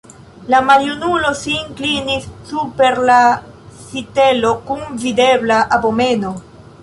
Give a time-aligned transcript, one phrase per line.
[0.51, 3.19] La maljunulo sin klinis super la
[3.83, 6.33] sitelo kun videbla abomeno.